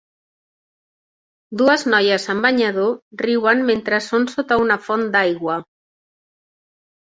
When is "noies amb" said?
1.95-2.47